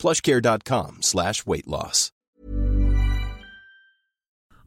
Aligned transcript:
plushcare.com 0.00 1.02
slash 1.02 1.42
weight 1.46 1.66
loss. 1.66 2.12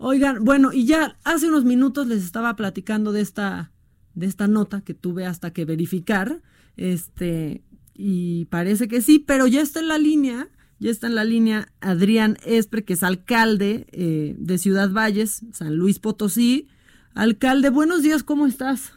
Oigan, 0.06 0.44
bueno, 0.44 0.74
y 0.74 0.86
ya 0.86 1.18
hace 1.24 1.48
unos 1.48 1.64
minutos 1.64 2.08
les 2.08 2.26
estaba 2.26 2.58
platicando 2.58 3.14
de 3.14 3.22
esta, 3.22 3.72
de 4.16 4.26
esta 4.26 4.48
nota 4.48 4.82
que 4.82 4.94
tuve 4.94 5.26
hasta 5.26 5.54
que 5.54 5.64
verificar, 5.64 6.42
este, 6.76 7.64
y 7.94 8.46
parece 8.46 8.90
que 8.90 9.02
sí, 9.02 9.20
pero 9.20 9.48
ya 9.48 9.62
está 9.62 9.80
en 9.80 9.88
la 9.88 9.98
línea, 9.98 10.50
ya 10.80 10.92
está 10.92 11.08
en 11.08 11.16
la 11.16 11.24
línea 11.24 11.70
Adrián 11.80 12.36
Espre, 12.46 12.84
que 12.84 12.94
es 12.94 13.04
alcalde 13.04 13.88
eh, 13.94 14.36
de 14.38 14.58
Ciudad 14.58 14.92
Valles, 14.92 15.46
San 15.54 15.78
Luis 15.78 16.00
Potosí. 16.00 16.68
Alcalde, 17.14 17.70
buenos 17.70 18.04
días, 18.04 18.24
¿cómo 18.24 18.46
estás? 18.46 18.92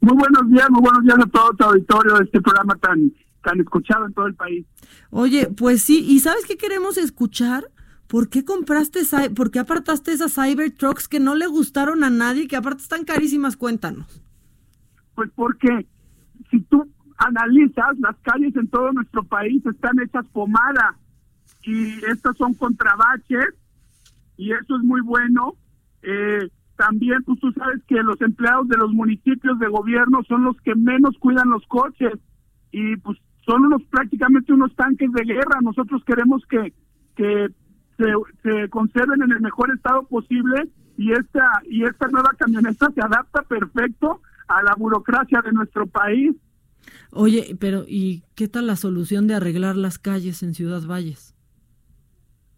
Muy 0.00 0.16
buenos 0.16 0.48
días, 0.48 0.70
muy 0.70 0.82
buenos 0.82 1.02
días 1.02 1.18
a 1.18 1.28
todo 1.28 1.50
tu 1.54 1.64
auditorio 1.64 2.18
de 2.18 2.24
este 2.24 2.40
programa 2.40 2.76
tan, 2.76 3.12
tan 3.42 3.60
escuchado 3.60 4.06
en 4.06 4.12
todo 4.12 4.26
el 4.26 4.34
país. 4.34 4.66
Oye, 5.10 5.48
pues 5.48 5.82
sí, 5.82 6.04
¿y 6.06 6.20
sabes 6.20 6.44
qué 6.46 6.56
queremos 6.56 6.98
escuchar? 6.98 7.64
¿Por 8.06 8.28
qué 8.28 8.44
compraste, 8.44 9.00
por 9.36 9.50
qué 9.50 9.60
apartaste 9.60 10.12
esas 10.12 10.34
Cybertrucks 10.34 11.06
que 11.06 11.20
no 11.20 11.36
le 11.36 11.46
gustaron 11.46 12.02
a 12.02 12.10
nadie, 12.10 12.48
que 12.48 12.56
aparte 12.56 12.82
están 12.82 13.04
carísimas? 13.04 13.56
Cuéntanos. 13.56 14.22
Pues 15.14 15.30
porque 15.34 15.86
si 16.50 16.60
tú 16.62 16.88
analizas, 17.18 17.98
las 18.00 18.16
calles 18.22 18.56
en 18.56 18.68
todo 18.68 18.92
nuestro 18.92 19.22
país 19.24 19.64
están 19.64 20.00
hechas 20.00 20.26
pomada 20.32 20.96
y 21.62 22.04
estas 22.06 22.36
son 22.36 22.54
contrabaches 22.54 23.54
y 24.36 24.52
eso 24.52 24.76
es 24.76 24.82
muy 24.82 25.02
bueno. 25.02 25.54
Eh, 26.02 26.48
también 26.76 27.22
pues 27.24 27.38
tú 27.40 27.52
sabes 27.52 27.82
que 27.86 28.02
los 28.02 28.20
empleados 28.22 28.66
de 28.68 28.78
los 28.78 28.90
municipios 28.92 29.58
de 29.58 29.68
gobierno 29.68 30.22
son 30.26 30.44
los 30.44 30.56
que 30.62 30.74
menos 30.74 31.16
cuidan 31.18 31.50
los 31.50 31.64
coches 31.66 32.14
y 32.72 32.96
pues 32.96 33.18
son 33.50 33.64
unos 33.64 33.82
prácticamente 33.90 34.52
unos 34.52 34.74
tanques 34.76 35.10
de 35.12 35.24
guerra. 35.24 35.60
Nosotros 35.60 36.02
queremos 36.06 36.40
que, 36.48 36.72
que 37.16 37.48
se, 37.98 38.68
conserven 38.68 39.22
en 39.22 39.32
el 39.32 39.40
mejor 39.40 39.72
estado 39.74 40.04
posible 40.04 40.68
y 40.96 41.12
esta 41.12 41.50
y 41.68 41.82
esta 41.82 42.06
nueva 42.08 42.30
camioneta 42.38 42.90
se 42.94 43.00
adapta 43.00 43.42
perfecto 43.42 44.20
a 44.46 44.62
la 44.62 44.74
burocracia 44.76 45.42
de 45.42 45.52
nuestro 45.52 45.86
país. 45.88 46.36
Oye, 47.10 47.56
pero 47.58 47.84
¿y 47.88 48.22
qué 48.36 48.46
tal 48.46 48.68
la 48.68 48.76
solución 48.76 49.26
de 49.26 49.34
arreglar 49.34 49.76
las 49.76 49.98
calles 49.98 50.44
en 50.44 50.54
Ciudad 50.54 50.82
Valles? 50.86 51.34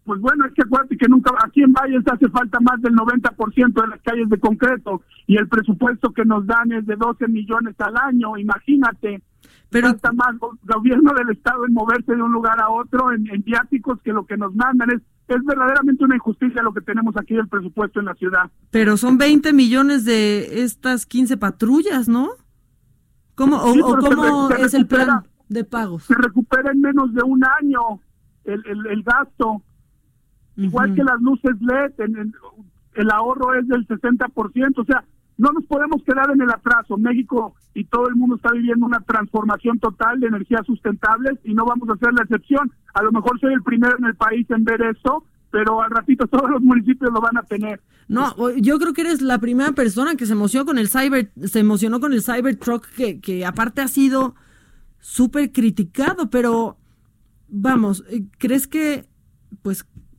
Pues 0.05 0.19
bueno, 0.21 0.45
es 0.45 0.53
que 0.53 0.61
acuérdate 0.61 0.97
que 0.97 1.07
nunca, 1.07 1.31
aquí 1.43 1.63
en 1.63 1.73
Valles 1.73 2.03
hace 2.05 2.27
falta 2.29 2.59
más 2.59 2.81
del 2.81 2.93
90% 2.93 3.81
de 3.81 3.87
las 3.87 4.01
calles 4.01 4.29
de 4.29 4.37
concreto 4.37 5.01
y 5.27 5.37
el 5.37 5.47
presupuesto 5.47 6.11
que 6.11 6.25
nos 6.25 6.45
dan 6.45 6.71
es 6.73 6.85
de 6.85 6.97
12 6.97 7.27
millones 7.29 7.75
al 7.79 7.95
año, 7.97 8.37
imagínate. 8.37 9.21
Pero 9.69 9.89
está 9.89 10.11
más 10.11 10.35
gobierno 10.63 11.13
del 11.13 11.31
Estado 11.31 11.65
en 11.65 11.73
moverse 11.73 12.15
de 12.15 12.21
un 12.21 12.31
lugar 12.31 12.59
a 12.59 12.69
otro 12.69 13.11
en, 13.11 13.27
en 13.29 13.43
viáticos 13.43 13.99
que 14.03 14.13
lo 14.13 14.25
que 14.25 14.37
nos 14.37 14.53
mandan 14.55 14.91
es 14.91 15.01
es 15.27 15.43
verdaderamente 15.43 16.03
una 16.03 16.15
injusticia 16.15 16.61
lo 16.61 16.73
que 16.73 16.81
tenemos 16.81 17.15
aquí 17.17 17.33
del 17.33 17.47
presupuesto 17.47 17.99
en 17.99 18.07
la 18.07 18.13
ciudad. 18.15 18.51
Pero 18.71 18.97
son 18.97 19.17
20 19.17 19.53
millones 19.53 20.05
de 20.05 20.63
estas 20.63 21.05
15 21.05 21.37
patrullas, 21.37 22.07
¿no? 22.07 22.29
¿Cómo, 23.35 23.57
o, 23.57 23.97
cómo 23.97 24.49
es 24.51 24.73
el 24.73 24.85
plan 24.85 25.23
de 25.49 25.63
pagos? 25.63 26.03
Se 26.03 26.15
recupera 26.15 26.71
en 26.71 26.81
menos 26.81 27.13
de 27.13 27.23
un 27.23 27.43
año 27.61 27.99
el, 28.43 28.61
el, 28.65 29.03
gasto. 29.03 29.61
Igual 30.55 30.93
que 30.93 31.03
las 31.03 31.19
luces 31.19 31.53
LED, 31.61 31.93
en 31.99 32.33
el 32.95 33.11
ahorro 33.11 33.55
es 33.55 33.67
del 33.67 33.87
60%. 33.87 34.73
O 34.77 34.85
sea, 34.85 35.03
no 35.37 35.51
nos 35.51 35.65
podemos 35.65 36.03
quedar 36.03 36.29
en 36.31 36.41
el 36.41 36.49
atraso. 36.49 36.97
México 36.97 37.55
y 37.73 37.85
todo 37.85 38.07
el 38.07 38.15
mundo 38.15 38.35
está 38.35 38.51
viviendo 38.51 38.85
una 38.85 38.99
transformación 38.99 39.79
total 39.79 40.19
de 40.19 40.27
energías 40.27 40.65
sustentables 40.65 41.39
y 41.43 41.53
no 41.53 41.65
vamos 41.65 41.89
a 41.89 41.93
hacer 41.93 42.13
la 42.13 42.23
excepción. 42.23 42.71
A 42.93 43.03
lo 43.03 43.11
mejor 43.11 43.39
soy 43.39 43.53
el 43.53 43.63
primero 43.63 43.97
en 43.97 44.05
el 44.05 44.15
país 44.15 44.49
en 44.51 44.63
ver 44.63 44.81
esto, 44.81 45.25
pero 45.51 45.81
al 45.81 45.91
ratito 45.91 46.27
todos 46.31 46.49
los 46.49 46.61
municipios 46.61 47.11
lo 47.11 47.21
van 47.21 47.37
a 47.37 47.43
tener. 47.43 47.81
No, 48.07 48.33
yo 48.57 48.77
creo 48.79 48.93
que 48.93 49.01
eres 49.01 49.21
la 49.21 49.39
primera 49.39 49.71
persona 49.71 50.15
que 50.15 50.25
se 50.25 50.33
emocionó 50.33 50.65
con 50.65 50.77
el 50.77 50.89
cyber, 50.89 51.31
se 51.41 51.59
emocionó 51.59 51.99
con 51.99 52.13
el 52.13 52.21
Cybertruck, 52.21 52.85
que, 52.89 53.21
que 53.21 53.45
aparte 53.45 53.81
ha 53.81 53.87
sido 53.87 54.35
súper 54.99 55.51
criticado, 55.51 56.29
pero 56.29 56.77
vamos, 57.47 58.03
eh, 58.09 58.25
¿crees 58.37 58.67
que 58.67 59.05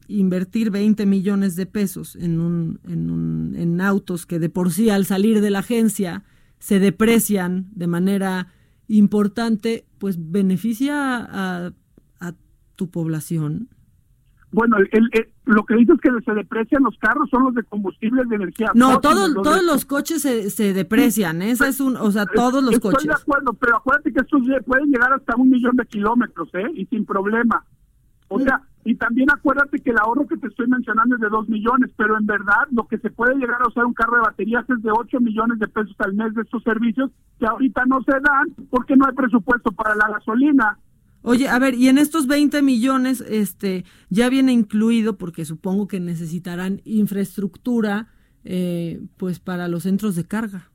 invertir 0.09 0.71
20 0.71 1.07
millones 1.07 1.57
de 1.57 1.67
pesos 1.67 2.17
en, 2.17 2.41
un, 2.41 2.81
en, 2.89 3.11
un, 3.11 3.55
en 3.57 3.81
autos 3.81 4.27
que 4.27 4.39
de 4.39 4.49
por 4.49 4.71
sí 4.71 4.91
al 4.91 5.07
salir 5.07 5.41
de 5.41 5.51
la 5.51 5.61
agencia 5.61 6.25
se 6.59 6.79
deprecian 6.79 7.69
de 7.73 7.87
manera 7.87 8.49
importante, 8.89 9.87
pues 9.99 10.31
beneficia 10.31 11.17
a, 11.19 11.73
a 12.21 12.33
tu 12.77 12.91
población. 12.91 13.69
Bueno, 14.55 14.77
el, 14.93 15.11
lo 15.47 15.65
que 15.65 15.75
dices 15.75 15.97
que 16.01 16.11
se 16.25 16.33
deprecian 16.33 16.85
los 16.85 16.97
carros 16.99 17.29
son 17.29 17.43
los 17.43 17.55
de 17.55 17.65
combustibles 17.65 18.29
de 18.29 18.37
energía. 18.37 18.71
No, 18.75 19.01
todos, 19.01 19.35
todos 19.35 19.65
los 19.65 19.85
coches 19.85 20.23
se, 20.23 20.49
se 20.49 20.73
deprecian, 20.73 21.43
esa 21.43 21.67
es 21.67 21.81
un, 21.81 21.97
o 21.97 22.11
sea, 22.13 22.25
todos 22.27 22.63
los 22.63 22.79
coches. 22.79 23.01
Estoy 23.01 23.09
de 23.09 23.21
acuerdo, 23.21 23.53
pero 23.55 23.79
acuérdate 23.79 24.13
que 24.13 24.21
estos 24.21 24.43
pueden 24.65 24.91
llegar 24.93 25.13
hasta 25.13 25.35
un 25.35 25.51
millón 25.51 25.75
de 25.77 25.85
kilómetros, 25.87 26.49
¿eh? 26.55 26.71
Y 26.77 26.87
sin 26.87 27.05
problema. 27.05 27.65
O 28.29 28.39
sea, 28.39 28.63
y 28.85 28.97
también 28.97 29.31
acuérdate 29.31 29.81
que 29.81 29.91
el 29.91 29.99
ahorro 29.99 30.27
que 30.27 30.37
te 30.37 30.49
estoy 30.49 30.67
mencionando 30.67 31.15
es 31.15 31.21
de 31.21 31.29
2 31.29 31.49
millones, 31.49 31.91
pero 31.97 32.19
en 32.19 32.27
verdad 32.27 32.67
lo 32.71 32.87
que 32.87 32.99
se 32.99 33.11
puede 33.11 33.35
llegar 33.37 33.63
a 33.63 33.69
usar 33.69 33.87
un 33.87 33.95
carro 33.95 34.17
de 34.17 34.23
baterías 34.23 34.69
es 34.69 34.83
de 34.83 34.91
8 34.91 35.21
millones 35.21 35.59
de 35.59 35.69
pesos 35.69 35.97
al 35.99 36.15
mes 36.15 36.35
de 36.35 36.43
estos 36.43 36.63
servicios 36.63 37.11
que 37.39 37.47
ahorita 37.47 37.85
no 37.87 38.03
se 38.03 38.13
dan 38.13 38.67
porque 38.71 38.97
no 38.97 39.07
hay 39.07 39.15
presupuesto 39.15 39.73
para 39.73 39.95
la 39.95 40.09
gasolina. 40.09 40.79
Oye, 41.23 41.49
a 41.49 41.59
ver, 41.59 41.75
y 41.75 41.89
en 41.89 41.97
estos 41.97 42.27
20 42.27 42.61
millones 42.61 43.23
este 43.23 43.87
ya 44.11 44.29
viene 44.29 44.53
incluido 44.53 45.17
porque 45.17 45.47
supongo 45.47 45.89
que 45.89 45.99
necesitarán 45.99 46.83
infraestructura 46.85 48.09
eh, 48.45 49.01
pues 49.17 49.41
para 49.41 49.69
los 49.69 49.85
centros 49.85 50.17
de 50.17 50.27
carga. 50.27 50.71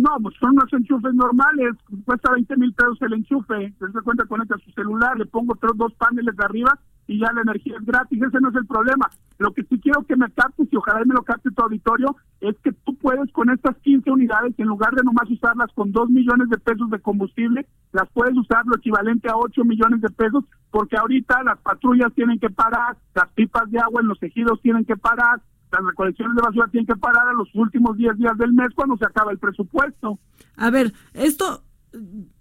No, 0.00 0.16
pues 0.22 0.34
son 0.40 0.52
unos 0.52 0.72
enchufes 0.72 1.12
normales, 1.12 1.76
cuesta 2.06 2.32
20 2.32 2.56
mil 2.56 2.72
pesos 2.72 2.96
el 3.02 3.12
enchufe, 3.12 3.70
se 3.78 3.86
da 3.86 4.00
cuenta, 4.00 4.24
conecta 4.24 4.56
su 4.64 4.70
celular, 4.70 5.18
le 5.18 5.26
pongo 5.26 5.52
otros 5.52 5.76
dos 5.76 5.92
paneles 5.92 6.34
de 6.34 6.42
arriba 6.42 6.78
y 7.06 7.18
ya 7.18 7.30
la 7.34 7.42
energía 7.42 7.76
es 7.78 7.84
gratis, 7.84 8.22
ese 8.22 8.40
no 8.40 8.48
es 8.48 8.54
el 8.54 8.66
problema. 8.66 9.10
Lo 9.36 9.52
que 9.52 9.62
sí 9.64 9.78
quiero 9.78 10.02
que 10.04 10.16
me 10.16 10.30
captes, 10.30 10.72
y 10.72 10.76
ojalá 10.76 11.04
me 11.04 11.12
lo 11.12 11.22
capte 11.22 11.50
tu 11.50 11.62
auditorio, 11.62 12.16
es 12.40 12.56
que 12.64 12.72
tú 12.72 12.96
puedes 12.96 13.30
con 13.32 13.50
estas 13.50 13.76
15 13.76 14.10
unidades, 14.10 14.54
en 14.56 14.68
lugar 14.68 14.94
de 14.94 15.02
nomás 15.02 15.28
usarlas 15.28 15.70
con 15.74 15.92
2 15.92 16.08
millones 16.08 16.48
de 16.48 16.56
pesos 16.56 16.88
de 16.88 17.00
combustible, 17.00 17.66
las 17.92 18.08
puedes 18.14 18.34
usar 18.38 18.64
lo 18.64 18.76
equivalente 18.76 19.28
a 19.28 19.36
8 19.36 19.64
millones 19.64 20.00
de 20.00 20.08
pesos, 20.08 20.44
porque 20.70 20.96
ahorita 20.96 21.42
las 21.42 21.58
patrullas 21.58 22.10
tienen 22.14 22.38
que 22.38 22.48
parar, 22.48 22.96
las 23.14 23.28
pipas 23.32 23.70
de 23.70 23.80
agua 23.80 24.00
en 24.00 24.08
los 24.08 24.22
ejidos 24.22 24.62
tienen 24.62 24.86
que 24.86 24.96
parar, 24.96 25.42
las 25.72 25.84
recolecciones 25.84 26.36
de 26.36 26.42
basura 26.42 26.68
tienen 26.70 26.86
que 26.86 26.96
parar 26.96 27.28
a 27.28 27.32
los 27.32 27.48
últimos 27.54 27.96
10 27.96 28.18
días 28.18 28.36
del 28.38 28.52
mes 28.52 28.68
cuando 28.74 28.96
se 28.96 29.04
acaba 29.04 29.32
el 29.32 29.38
presupuesto. 29.38 30.18
A 30.56 30.70
ver, 30.70 30.92
esto, 31.14 31.62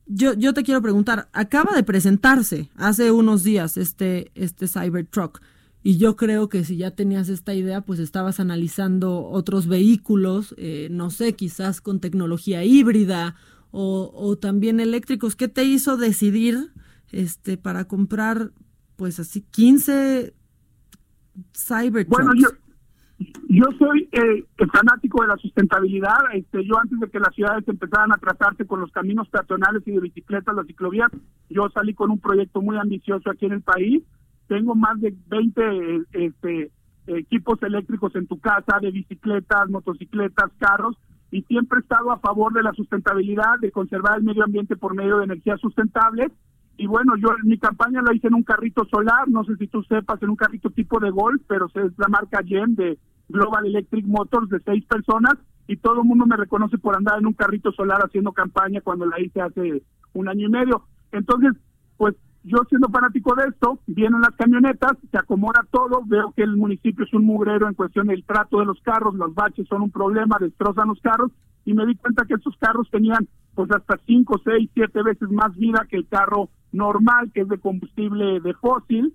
yo, 0.05 0.33
yo 0.33 0.53
te 0.53 0.63
quiero 0.63 0.81
preguntar, 0.81 1.29
acaba 1.33 1.73
de 1.75 1.83
presentarse 1.83 2.69
hace 2.75 3.11
unos 3.11 3.43
días 3.43 3.77
este, 3.77 4.31
este 4.35 4.67
Cybertruck. 4.67 5.39
Y 5.81 5.97
yo 5.97 6.17
creo 6.17 6.49
que 6.49 6.65
si 6.65 6.75
ya 6.75 6.91
tenías 6.91 7.29
esta 7.29 7.53
idea, 7.53 7.81
pues 7.81 7.99
estabas 7.99 8.39
analizando 8.39 9.25
otros 9.25 9.67
vehículos, 9.67 10.53
eh, 10.57 10.89
no 10.91 11.09
sé, 11.09 11.33
quizás 11.33 11.79
con 11.79 12.01
tecnología 12.01 12.65
híbrida 12.65 13.35
o, 13.71 14.11
o, 14.13 14.37
también 14.37 14.81
eléctricos. 14.81 15.37
¿Qué 15.37 15.47
te 15.47 15.63
hizo 15.63 15.95
decidir 15.95 16.73
este, 17.11 17.55
para 17.57 17.85
comprar, 17.85 18.51
pues 18.97 19.21
así, 19.21 19.41
15 19.41 20.33
Cybertrucks? 21.55 22.25
Bueno, 22.25 22.33
yo, 22.35 22.49
yo 23.49 23.65
soy 23.77 24.07
eh, 24.11 24.45
fanático 24.71 25.21
de 25.21 25.27
la 25.27 25.37
sustentabilidad. 25.37 26.17
Este, 26.33 26.63
yo 26.65 26.77
antes 26.77 26.99
de 26.99 27.09
que 27.09 27.19
las 27.19 27.35
ciudades 27.35 27.67
empezaran 27.67 28.11
a 28.13 28.17
tratarse 28.17 28.65
con 28.65 28.79
los 28.79 28.91
caminos 28.91 29.27
peatonales 29.29 29.85
y 29.85 29.91
de 29.91 29.99
bicicletas, 29.99 30.55
las 30.55 30.67
ciclovías, 30.67 31.11
yo 31.49 31.69
salí 31.69 31.93
con 31.93 32.11
un 32.11 32.19
proyecto 32.19 32.61
muy 32.61 32.77
ambicioso 32.77 33.29
aquí 33.29 33.45
en 33.45 33.53
el 33.53 33.61
país. 33.61 34.03
Tengo 34.47 34.73
más 34.75 34.99
de 35.01 35.13
20 35.27 36.01
este, 36.13 36.71
equipos 37.07 37.61
eléctricos 37.61 38.15
en 38.15 38.27
tu 38.27 38.39
casa, 38.39 38.79
de 38.81 38.91
bicicletas, 38.91 39.69
motocicletas, 39.69 40.51
carros, 40.57 40.95
y 41.31 41.41
siempre 41.43 41.79
he 41.79 41.81
estado 41.81 42.11
a 42.11 42.19
favor 42.19 42.53
de 42.53 42.63
la 42.63 42.73
sustentabilidad, 42.73 43.59
de 43.61 43.71
conservar 43.71 44.17
el 44.17 44.23
medio 44.23 44.43
ambiente 44.43 44.77
por 44.77 44.95
medio 44.95 45.17
de 45.17 45.25
energías 45.25 45.59
sustentables 45.59 46.31
y 46.79 46.87
bueno, 46.87 47.17
yo 47.17 47.27
mi 47.43 47.57
campaña 47.57 48.01
la 48.01 48.15
hice 48.15 48.27
en 48.27 48.35
un 48.35 48.43
carrito 48.43 48.85
solar, 48.85 49.27
no 49.27 49.43
sé 49.43 49.57
si 49.57 49.67
tú 49.67 49.83
sepas, 49.83 50.23
en 50.23 50.29
un 50.29 50.37
carrito 50.37 50.69
tipo 50.69 50.97
de 51.01 51.09
golf, 51.09 51.41
pero 51.45 51.65
es 51.65 51.91
la 51.97 52.07
marca 52.07 52.41
GEM 52.41 52.75
de 52.75 52.97
Global 53.27 53.65
Electric 53.65 54.05
Motors 54.05 54.49
de 54.49 54.61
seis 54.61 54.85
personas 54.85 55.33
y 55.67 55.75
todo 55.75 56.01
el 56.01 56.07
mundo 56.07 56.25
me 56.25 56.37
reconoce 56.37 56.77
por 56.77 56.95
andar 56.95 57.19
en 57.19 57.25
un 57.25 57.33
carrito 57.33 57.73
solar 57.73 57.99
haciendo 58.01 58.31
campaña 58.31 58.79
cuando 58.79 59.05
la 59.05 59.19
hice 59.19 59.41
hace 59.41 59.83
un 60.13 60.29
año 60.29 60.47
y 60.47 60.51
medio. 60.51 60.85
Entonces, 61.11 61.51
pues 61.97 62.15
yo 62.43 62.59
siendo 62.69 62.89
fanático 62.89 63.35
de 63.35 63.49
esto, 63.49 63.79
vienen 63.87 64.21
las 64.21 64.35
camionetas, 64.35 64.93
se 65.11 65.17
acomoda 65.17 65.65
todo, 65.71 66.01
veo 66.05 66.31
que 66.35 66.43
el 66.43 66.55
municipio 66.55 67.05
es 67.05 67.13
un 67.13 67.25
mugrero 67.25 67.67
en 67.67 67.73
cuestión 67.73 68.07
del 68.07 68.23
trato 68.23 68.59
de 68.59 68.65
los 68.65 68.79
carros, 68.81 69.15
los 69.15 69.33
baches 69.33 69.67
son 69.67 69.81
un 69.81 69.91
problema, 69.91 70.37
destrozan 70.39 70.87
los 70.87 71.01
carros 71.01 71.31
y 71.65 71.73
me 71.73 71.85
di 71.85 71.95
cuenta 71.95 72.25
que 72.25 72.35
estos 72.35 72.55
carros 72.57 72.89
tenían 72.89 73.27
pues 73.55 73.69
hasta 73.71 73.99
cinco, 74.05 74.39
seis, 74.43 74.69
siete 74.73 75.03
veces 75.03 75.29
más 75.29 75.55
vida 75.55 75.85
que 75.89 75.97
el 75.97 76.07
carro 76.07 76.49
normal 76.71 77.31
que 77.33 77.41
es 77.41 77.49
de 77.49 77.57
combustible 77.57 78.39
de 78.39 78.53
fósil 78.53 79.13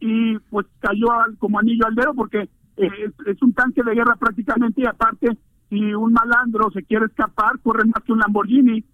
y 0.00 0.38
pues 0.50 0.66
cayó 0.80 1.06
como 1.38 1.58
anillo 1.58 1.86
al 1.86 1.94
dedo 1.94 2.12
porque 2.14 2.48
eh, 2.76 3.10
es, 3.26 3.42
un 3.42 3.54
tanque 3.54 3.82
de 3.82 3.94
guerra 3.94 4.16
prácticamente 4.16 4.82
y 4.82 4.86
aparte 4.86 5.38
si 5.70 5.94
un 5.94 6.12
malandro 6.12 6.70
se 6.72 6.82
quiere 6.82 7.06
escapar 7.06 7.58
corre 7.62 7.86
más 7.86 8.04
que 8.04 8.12
un 8.12 8.18
Lamborghini 8.18 8.84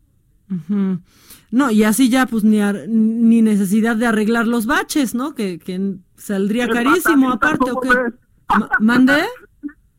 no, 1.50 1.70
y 1.70 1.84
así 1.84 2.08
ya 2.08 2.26
pues 2.26 2.44
ni, 2.44 2.60
ni 2.88 3.42
necesidad 3.42 3.96
de 3.96 4.06
arreglar 4.06 4.46
los 4.46 4.66
baches, 4.66 5.14
¿no? 5.14 5.34
Que, 5.34 5.58
que 5.58 5.96
saldría 6.16 6.68
carísimo 6.68 7.30
aparte 7.30 7.70
o 7.70 7.80
qué. 7.80 7.88
¿Mande? 8.80 9.24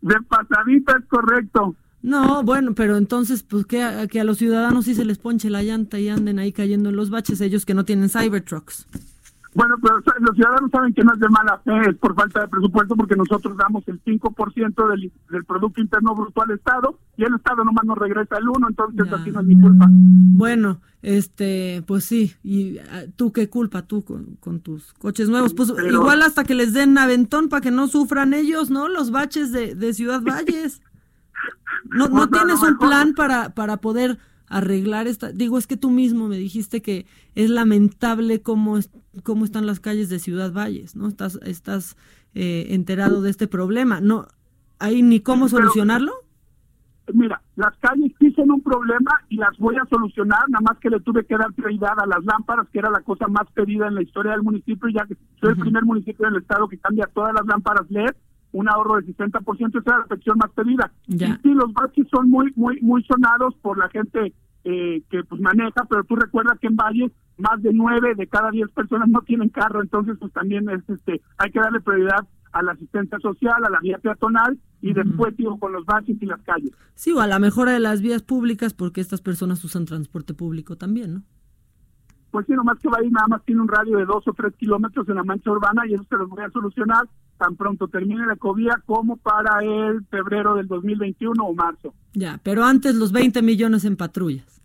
De 0.02 0.16
pasadita 0.28 0.98
es 1.00 1.06
correcto. 1.08 1.76
No, 2.02 2.44
bueno, 2.44 2.76
pero 2.76 2.98
entonces, 2.98 3.44
pues 3.44 3.66
que 3.66 3.82
a, 3.82 4.08
que 4.08 4.20
a 4.20 4.26
los 4.26 4.38
ciudadanos 4.38 4.86
sí 4.86 4.94
se 4.94 5.06
les 5.06 5.20
ponche 5.20 5.50
la 5.50 5.64
llanta 5.64 6.00
y 6.00 6.10
anden 6.10 6.38
ahí 6.38 6.52
cayendo 6.52 6.90
en 6.90 6.98
los 6.98 7.10
baches, 7.10 7.40
ellos 7.40 7.66
que 7.66 7.74
no 7.74 7.86
tienen 7.86 8.10
Cybertrucks. 8.10 8.88
Bueno, 9.56 9.76
pero 9.82 10.02
los 10.20 10.36
ciudadanos 10.36 10.72
saben 10.72 10.94
que 10.94 11.04
no 11.04 11.14
es 11.14 11.20
de 11.20 11.30
mala 11.30 11.60
fe, 11.64 11.90
es 11.90 11.96
por 11.98 12.16
falta 12.16 12.42
de 12.42 12.48
presupuesto, 12.48 12.96
porque 12.96 13.16
nosotros 13.16 13.56
damos 13.58 13.88
el 13.88 14.04
5% 14.04 14.90
del, 14.90 15.12
del 15.30 15.46
Producto 15.46 15.80
Interno 15.80 16.16
Bruto 16.16 16.42
al 16.42 16.52
Estado 16.52 16.98
y 17.18 17.24
el 17.24 17.36
Estado 17.36 17.64
nomás 17.64 17.86
nos 17.86 17.98
regresa 17.98 18.38
el 18.38 18.46
1%, 18.46 18.68
entonces 18.70 19.14
así 19.14 19.32
no 19.32 19.42
es 19.42 19.46
mi 19.46 19.60
culpa. 19.60 19.88
Bueno, 19.90 20.82
este, 21.04 21.84
pues 21.86 22.06
sí, 22.06 22.34
y 22.44 22.80
ah, 22.80 23.04
tú 23.16 23.32
qué 23.32 23.50
culpa, 23.50 23.84
tú 23.84 24.04
con, 24.04 24.60
tus 24.62 24.94
coches 24.94 25.30
nuevos, 25.30 25.54
pues 25.54 25.72
igual 25.92 26.24
hasta 26.24 26.44
que 26.44 26.56
les 26.56 26.74
den 26.74 26.98
aventón 26.98 27.50
para 27.50 27.62
que 27.62 27.72
no 27.72 27.88
sufran 27.88 28.34
ellos, 28.34 28.72
¿no? 28.72 28.88
Los 28.88 29.12
baches 29.12 29.52
de, 29.52 29.76
de 29.76 29.94
Ciudad 29.94 30.22
Valles. 30.22 30.82
¿No, 31.92 32.08
no 32.08 32.30
tienes 32.30 32.62
un 32.62 32.78
plan 32.78 33.14
para, 33.14 33.54
para 33.54 33.78
poder 33.78 34.18
arreglar 34.54 35.08
esta. 35.08 35.32
Digo, 35.32 35.58
es 35.58 35.68
que 35.68 35.78
tú 35.78 35.90
mismo 35.90 36.28
me 36.28 36.38
dijiste 36.38 36.82
que 36.82 37.06
es 37.36 37.50
lamentable 37.50 38.42
cómo, 38.42 38.78
cómo 39.24 39.46
están 39.46 39.66
las 39.66 39.80
calles 39.80 40.10
de 40.10 40.20
Ciudad 40.20 40.54
Valles, 40.54 40.96
¿no? 40.96 41.08
Estás, 41.08 41.40
estás 41.44 41.98
eh, 42.36 42.68
enterado 42.70 43.22
de 43.22 43.32
este 43.32 43.48
problema. 43.48 44.00
¿No 44.00 44.28
hay 44.80 45.02
ni 45.02 45.20
cómo 45.20 45.50
solucionarlo? 45.50 46.14
mira, 47.14 47.42
las 47.58 47.76
calles 47.80 48.14
sí 48.18 48.32
son 48.32 48.50
un 48.52 48.62
problema 48.62 49.12
y 49.28 49.36
las 49.36 49.58
voy 49.58 49.76
a 49.76 49.86
solucionar, 49.90 50.40
nada 50.48 50.62
más 50.62 50.78
que 50.80 50.90
le 50.90 51.02
tuve 51.02 51.26
que 51.26 51.36
dar 51.36 51.52
prioridad 51.52 52.00
a 52.00 52.08
las 52.08 52.24
lámparas, 52.24 52.68
que 52.70 52.80
era 52.80 52.90
la 52.90 53.02
cosa 53.02 53.28
más 53.28 53.46
pedida 53.54 53.88
en 53.88 53.96
la 53.96 54.04
historia 54.04 54.32
del 54.32 54.44
municipio, 54.44 54.88
ya 54.88 55.06
que 55.06 55.18
soy 55.42 55.50
el 55.50 55.58
primer 55.58 55.84
municipio 55.84 56.26
del 56.26 56.42
estado 56.42 56.70
que 56.70 56.78
cambia 56.78 57.10
todas 57.14 57.34
las 57.34 57.46
lámparas 57.46 57.90
LED 57.90 58.16
un 58.54 58.70
ahorro 58.70 58.96
del 58.96 59.16
60%, 59.16 59.70
esa 59.70 59.80
es 59.80 59.86
la 59.86 60.08
sección 60.08 60.38
más 60.38 60.52
pedida. 60.52 60.92
Y 61.08 61.18
sí, 61.18 61.54
los 61.54 61.74
baches 61.74 62.08
son 62.10 62.30
muy, 62.30 62.54
muy, 62.56 62.80
muy 62.82 63.04
sonados 63.04 63.56
por 63.62 63.78
la 63.78 63.90
gente 63.90 64.34
eh, 64.64 65.02
que 65.10 65.24
pues 65.24 65.42
maneja, 65.42 65.86
pero 65.90 66.04
tú 66.06 66.16
recuerdas 66.16 66.58
que 66.60 66.68
en 66.68 66.78
Valle 66.78 67.12
más 67.38 67.62
de 67.62 67.74
nueve 67.74 68.14
de 68.16 68.28
cada 68.28 68.52
diez 68.52 68.70
personas 68.72 69.10
no 69.10 69.22
tienen 69.22 69.50
carro, 69.50 69.82
entonces 69.82 70.16
pues 70.20 70.32
también 70.32 70.70
es 70.70 70.88
este 70.88 71.20
hay 71.38 71.52
que 71.52 71.60
darle 71.60 71.82
prioridad 71.82 72.28
a 72.52 72.62
la 72.62 72.74
asistencia 72.74 73.18
social, 73.20 73.66
a 73.66 73.70
la 73.70 73.80
vía 73.80 73.98
peatonal 73.98 74.60
y 74.82 74.94
después 74.94 75.36
digo 75.36 75.58
con 75.58 75.74
los 75.74 75.84
baches 75.86 76.22
y 76.22 76.26
las 76.28 76.42
calles. 76.44 76.72
Sí, 76.94 77.12
o 77.12 77.20
a 77.20 77.28
la 77.28 77.40
mejora 77.40 77.72
de 77.72 77.80
las 77.80 78.02
vías 78.02 78.22
públicas 78.22 78.74
porque 78.74 79.02
estas 79.02 79.22
personas 79.22 79.64
usan 79.66 79.86
transporte 79.86 80.36
público 80.36 80.78
también, 80.78 81.16
¿no? 81.16 81.24
pues 82.34 82.48
sí, 82.48 82.54
nomás 82.54 82.80
que 82.80 82.90
va 82.90 82.98
a 82.98 83.04
ir 83.04 83.12
nada 83.12 83.28
más 83.28 83.46
tiene 83.46 83.62
un 83.62 83.68
radio 83.68 83.96
de 84.00 84.06
dos 84.06 84.28
o 84.28 84.34
tres 84.34 84.56
kilómetros 84.56 85.08
en 85.08 85.16
la 85.16 85.24
mancha 85.24 85.52
urbana 85.52 85.86
y 85.86 85.94
eso 85.94 86.04
se 86.10 86.18
los 86.18 86.28
voy 86.28 86.44
a 86.44 86.50
solucionar 86.50 87.08
tan 87.44 87.58
pronto 87.58 87.90
termine 87.90 88.26
la 88.26 88.36
ecovía 88.36 88.82
como 88.86 89.18
para 89.18 89.62
el 89.62 90.06
febrero 90.06 90.56
del 90.56 90.68
2021 90.68 91.44
o 91.44 91.54
marzo. 91.54 91.94
Ya, 92.14 92.40
pero 92.42 92.64
antes 92.64 92.96
los 92.96 93.12
20 93.12 93.42
millones 93.42 93.84
en 93.84 93.98
patrullas. 93.98 94.62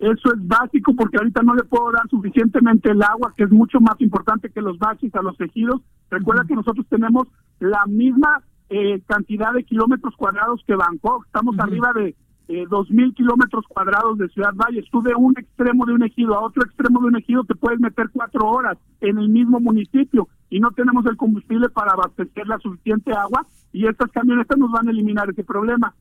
Eso 0.00 0.34
es 0.34 0.48
básico 0.48 0.92
porque 0.96 1.18
ahorita 1.18 1.42
no 1.42 1.54
le 1.54 1.62
puedo 1.62 1.92
dar 1.92 2.08
suficientemente 2.10 2.90
el 2.90 3.00
agua, 3.02 3.32
que 3.36 3.44
es 3.44 3.50
mucho 3.52 3.80
más 3.80 3.94
importante 4.00 4.50
que 4.50 4.60
los 4.60 4.76
baches 4.76 5.14
a 5.14 5.22
los 5.22 5.36
tejidos. 5.36 5.82
Recuerda 6.10 6.44
que 6.48 6.56
nosotros 6.56 6.84
tenemos 6.90 7.28
la 7.60 7.86
misma 7.86 8.42
eh, 8.70 9.00
cantidad 9.06 9.52
de 9.52 9.62
kilómetros 9.62 10.16
cuadrados 10.16 10.62
que 10.66 10.74
Bangkok. 10.74 11.26
Estamos 11.26 11.56
arriba 11.60 11.92
de 11.94 12.16
eh, 12.48 12.64
dos 12.68 12.90
mil 12.90 13.14
kilómetros 13.14 13.64
cuadrados 13.68 14.18
de 14.18 14.28
Ciudad 14.28 14.54
Valles. 14.54 14.84
Tú 14.90 15.02
de 15.02 15.14
un 15.14 15.34
extremo 15.38 15.86
de 15.86 15.94
un 15.94 16.02
ejido 16.02 16.34
a 16.34 16.44
otro 16.44 16.64
extremo 16.64 17.00
de 17.00 17.06
un 17.06 17.16
ejido 17.16 17.44
te 17.44 17.54
puedes 17.54 17.80
meter 17.80 18.10
cuatro 18.12 18.46
horas 18.46 18.76
en 19.00 19.18
el 19.18 19.28
mismo 19.28 19.60
municipio 19.60 20.28
y 20.50 20.60
no 20.60 20.70
tenemos 20.72 21.06
el 21.06 21.16
combustible 21.16 21.68
para 21.70 21.92
abastecer 21.92 22.46
la 22.46 22.58
suficiente 22.58 23.12
agua 23.12 23.46
y 23.72 23.86
estas 23.86 24.10
camionetas 24.12 24.58
nos 24.58 24.70
van 24.70 24.88
a 24.88 24.90
eliminar 24.90 25.30
ese 25.30 25.44
problema. 25.44 25.94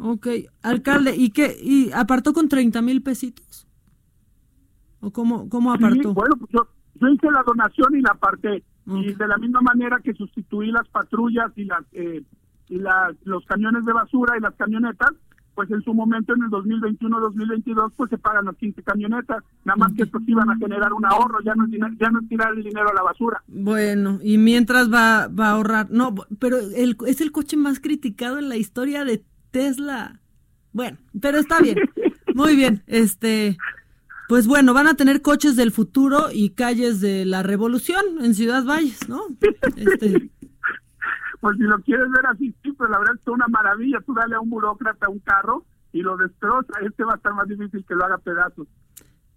Ok, 0.00 0.26
alcalde, 0.62 1.14
¿y 1.16 1.30
qué? 1.30 1.56
¿Y 1.62 1.92
apartó 1.92 2.32
con 2.32 2.48
30 2.48 2.82
mil 2.82 3.02
pesitos? 3.02 3.68
¿O 5.00 5.10
cómo, 5.12 5.48
cómo 5.48 5.72
apartó? 5.72 6.12
bueno, 6.12 6.36
pues 6.36 6.50
yo, 6.52 6.66
yo, 6.94 7.08
hice 7.08 7.30
la 7.30 7.42
donación 7.44 7.94
y 7.94 8.00
la 8.00 8.12
aparté. 8.12 8.64
Y 8.86 9.14
de 9.14 9.28
la 9.28 9.38
misma 9.38 9.62
manera 9.62 9.98
que 10.04 10.12
sustituí 10.12 10.70
las 10.70 10.86
patrullas 10.88 11.50
y 11.56 11.64
las 11.64 11.84
eh, 11.92 12.22
y 12.68 12.78
las, 12.78 13.14
los 13.24 13.44
camiones 13.46 13.84
de 13.84 13.92
basura 13.92 14.36
y 14.36 14.40
las 14.40 14.54
camionetas, 14.54 15.10
pues 15.54 15.70
en 15.70 15.82
su 15.82 15.94
momento 15.94 16.34
en 16.34 16.42
el 16.42 16.50
2021-2022 16.50 17.92
pues 17.96 18.10
se 18.10 18.18
pagan 18.18 18.46
las 18.46 18.56
15 18.56 18.82
camionetas, 18.82 19.42
nada 19.64 19.76
más 19.76 19.92
que 19.94 20.02
estos 20.02 20.22
iban 20.26 20.50
a 20.50 20.56
generar 20.56 20.92
un 20.92 21.04
ahorro, 21.04 21.38
ya 21.44 21.54
no, 21.54 21.64
es, 21.64 21.70
ya 21.98 22.10
no 22.10 22.20
es 22.20 22.28
tirar 22.28 22.52
el 22.54 22.62
dinero 22.62 22.90
a 22.90 22.94
la 22.94 23.02
basura. 23.02 23.42
Bueno, 23.46 24.18
y 24.22 24.38
mientras 24.38 24.92
va, 24.92 25.28
va 25.28 25.48
a 25.48 25.52
ahorrar, 25.52 25.90
no, 25.90 26.14
pero 26.38 26.58
el, 26.58 26.96
es 27.06 27.20
el 27.20 27.32
coche 27.32 27.56
más 27.56 27.80
criticado 27.80 28.38
en 28.38 28.48
la 28.48 28.56
historia 28.56 29.04
de 29.04 29.24
Tesla. 29.50 30.20
Bueno, 30.72 30.98
pero 31.20 31.38
está 31.38 31.60
bien, 31.60 31.78
muy 32.34 32.56
bien, 32.56 32.82
este... 32.86 33.56
Pues 34.26 34.46
bueno, 34.46 34.72
van 34.72 34.86
a 34.86 34.94
tener 34.94 35.20
coches 35.20 35.54
del 35.54 35.70
futuro 35.70 36.28
y 36.32 36.50
calles 36.50 37.02
de 37.02 37.26
la 37.26 37.42
revolución 37.42 38.02
en 38.22 38.34
Ciudad 38.34 38.64
Valles, 38.64 39.06
¿no? 39.06 39.20
Este, 39.76 40.30
pues 41.44 41.58
si 41.58 41.64
lo 41.64 41.78
quieres 41.80 42.10
ver 42.10 42.24
así, 42.24 42.54
sí, 42.62 42.72
pero 42.72 42.88
la 42.88 42.98
verdad 43.00 43.16
es 43.20 43.28
una 43.28 43.46
maravilla. 43.48 43.98
Tú 44.06 44.14
dale 44.14 44.34
a 44.34 44.40
un 44.40 44.48
burócrata 44.48 45.10
un 45.10 45.18
carro 45.18 45.62
y 45.92 46.00
lo 46.00 46.16
destroza. 46.16 46.72
Este 46.80 47.04
va 47.04 47.12
a 47.12 47.16
estar 47.16 47.34
más 47.34 47.46
difícil 47.46 47.84
que 47.86 47.94
lo 47.94 48.02
haga 48.02 48.16
pedazos. 48.16 48.66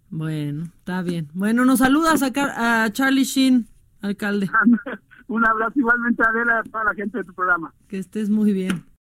Bueno, 0.08 0.62
está 0.78 1.02
bien. 1.02 1.28
Bueno, 1.34 1.66
nos 1.66 1.80
saludas 1.80 2.22
a, 2.22 2.84
a 2.84 2.90
Charlie 2.92 3.24
Sheen, 3.24 3.66
alcalde. 4.00 4.48
un 5.26 5.46
abrazo 5.46 5.74
igualmente 5.74 6.22
a 6.22 6.30
Adela 6.30 6.62
y 6.64 6.66
a 6.66 6.72
toda 6.72 6.84
la 6.84 6.94
gente 6.94 7.18
de 7.18 7.24
tu 7.24 7.34
programa. 7.34 7.74
Que 7.88 7.98
estés 7.98 8.30
muy 8.30 8.54
bien. 8.54 8.86